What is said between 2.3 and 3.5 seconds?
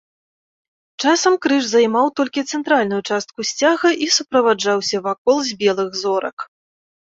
цэнтральную частку